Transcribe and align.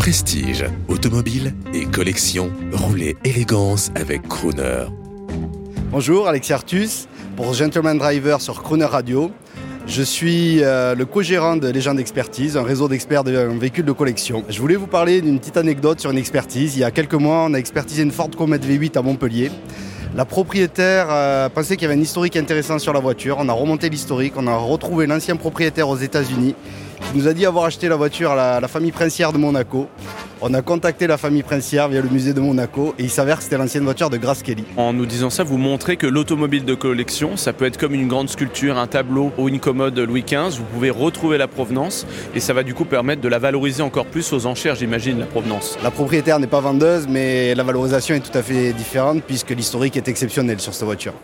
Prestige, 0.00 0.64
automobile 0.88 1.52
et 1.74 1.84
collection, 1.84 2.50
roulez 2.72 3.18
élégance 3.22 3.90
avec 3.94 4.26
Crooner. 4.26 4.86
Bonjour, 5.90 6.26
Alexis 6.26 6.54
Artus 6.54 7.06
pour 7.36 7.52
Gentleman 7.52 7.98
Driver 7.98 8.40
sur 8.40 8.62
Crooner 8.62 8.86
Radio. 8.86 9.30
Je 9.86 10.02
suis 10.02 10.64
euh, 10.64 10.94
le 10.94 11.04
co-gérant 11.04 11.56
de 11.56 11.68
Légende 11.68 12.00
Expertise, 12.00 12.56
un 12.56 12.62
réseau 12.62 12.88
d'experts 12.88 13.24
de 13.24 13.32
véhicules 13.32 13.84
de 13.84 13.92
collection. 13.92 14.42
Je 14.48 14.58
voulais 14.58 14.76
vous 14.76 14.86
parler 14.86 15.20
d'une 15.20 15.38
petite 15.38 15.58
anecdote 15.58 16.00
sur 16.00 16.10
une 16.10 16.16
expertise. 16.16 16.76
Il 16.76 16.80
y 16.80 16.84
a 16.84 16.90
quelques 16.90 17.12
mois, 17.12 17.44
on 17.46 17.52
a 17.52 17.58
expertisé 17.58 18.02
une 18.02 18.10
Ford 18.10 18.30
Comet 18.30 18.56
V8 18.56 18.96
à 18.96 19.02
Montpellier. 19.02 19.50
La 20.16 20.24
propriétaire 20.24 21.08
euh, 21.10 21.50
pensait 21.50 21.76
qu'il 21.76 21.86
y 21.86 21.90
avait 21.90 22.00
un 22.00 22.02
historique 22.02 22.38
intéressant 22.38 22.78
sur 22.78 22.94
la 22.94 23.00
voiture. 23.00 23.36
On 23.38 23.50
a 23.50 23.52
remonté 23.52 23.90
l'historique, 23.90 24.32
on 24.38 24.46
a 24.46 24.56
retrouvé 24.56 25.06
l'ancien 25.06 25.36
propriétaire 25.36 25.90
aux 25.90 25.98
États-Unis 25.98 26.54
nous 27.14 27.26
a 27.26 27.32
dit 27.32 27.46
avoir 27.46 27.64
acheté 27.64 27.88
la 27.88 27.96
voiture 27.96 28.30
à 28.30 28.60
la, 28.60 28.68
famille 28.68 28.92
princière 28.92 29.32
de 29.32 29.38
Monaco. 29.38 29.88
On 30.40 30.54
a 30.54 30.62
contacté 30.62 31.06
la 31.06 31.18
famille 31.18 31.42
princière 31.42 31.88
via 31.88 32.00
le 32.00 32.08
musée 32.08 32.32
de 32.32 32.40
Monaco 32.40 32.94
et 32.98 33.02
il 33.04 33.10
s'avère 33.10 33.38
que 33.38 33.42
c'était 33.42 33.58
l'ancienne 33.58 33.84
voiture 33.84 34.10
de 34.10 34.16
Grace 34.16 34.42
Kelly. 34.42 34.64
En 34.76 34.92
nous 34.92 35.06
disant 35.06 35.28
ça, 35.28 35.42
vous 35.42 35.58
montrez 35.58 35.96
que 35.96 36.06
l'automobile 36.06 36.64
de 36.64 36.74
collection, 36.74 37.36
ça 37.36 37.52
peut 37.52 37.64
être 37.64 37.78
comme 37.78 37.94
une 37.94 38.08
grande 38.08 38.28
sculpture, 38.28 38.78
un 38.78 38.86
tableau 38.86 39.32
ou 39.38 39.48
une 39.48 39.60
commode 39.60 39.98
Louis 39.98 40.22
XV. 40.22 40.58
Vous 40.58 40.64
pouvez 40.72 40.90
retrouver 40.90 41.36
la 41.36 41.48
provenance 41.48 42.06
et 42.34 42.40
ça 42.40 42.52
va 42.52 42.62
du 42.62 42.74
coup 42.74 42.84
permettre 42.84 43.20
de 43.20 43.28
la 43.28 43.38
valoriser 43.38 43.82
encore 43.82 44.06
plus 44.06 44.32
aux 44.32 44.46
enchères, 44.46 44.76
j'imagine, 44.76 45.18
la 45.18 45.26
provenance. 45.26 45.76
La 45.82 45.90
propriétaire 45.90 46.38
n'est 46.38 46.46
pas 46.46 46.60
vendeuse, 46.60 47.06
mais 47.08 47.54
la 47.54 47.62
valorisation 47.62 48.14
est 48.14 48.20
tout 48.20 48.36
à 48.36 48.42
fait 48.42 48.72
différente 48.72 49.22
puisque 49.26 49.50
l'historique 49.50 49.96
est 49.96 50.08
exceptionnel 50.08 50.60
sur 50.60 50.72
cette 50.72 50.84
voiture. 50.84 51.14